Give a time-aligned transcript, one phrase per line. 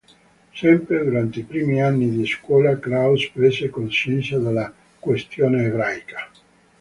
[0.61, 6.27] Sempre durante i primi anni di scuola Kraus prese coscienza della "questione ebraica".